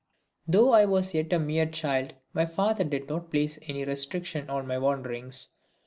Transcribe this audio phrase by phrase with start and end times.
[0.47, 4.65] Though I was yet a mere child my father did not place any restriction on
[4.65, 5.49] my wanderings.